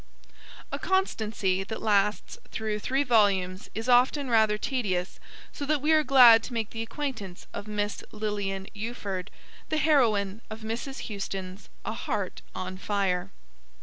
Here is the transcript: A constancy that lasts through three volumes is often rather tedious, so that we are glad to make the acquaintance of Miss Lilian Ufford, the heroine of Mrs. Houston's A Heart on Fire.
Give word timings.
A 0.71 0.79
constancy 0.79 1.63
that 1.63 1.79
lasts 1.79 2.39
through 2.49 2.79
three 2.79 3.03
volumes 3.03 3.69
is 3.75 3.87
often 3.87 4.31
rather 4.31 4.57
tedious, 4.57 5.19
so 5.53 5.63
that 5.67 5.79
we 5.79 5.91
are 5.91 6.03
glad 6.03 6.41
to 6.41 6.53
make 6.55 6.71
the 6.71 6.81
acquaintance 6.81 7.45
of 7.53 7.67
Miss 7.67 8.03
Lilian 8.11 8.65
Ufford, 8.75 9.27
the 9.69 9.77
heroine 9.77 10.41
of 10.49 10.61
Mrs. 10.61 11.01
Houston's 11.01 11.69
A 11.85 11.93
Heart 11.93 12.41
on 12.55 12.79
Fire. 12.79 13.29